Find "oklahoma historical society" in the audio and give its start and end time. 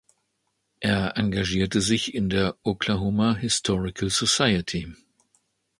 2.63-4.91